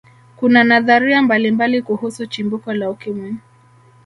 [0.35, 3.35] kuna nadharia mbalimbali kuhusu chimbuko la ukimwi